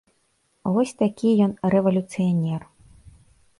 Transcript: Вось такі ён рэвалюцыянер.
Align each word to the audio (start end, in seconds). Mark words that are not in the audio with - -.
Вось 0.77 0.93
такі 1.01 1.29
ён 1.49 1.53
рэвалюцыянер. 1.75 2.61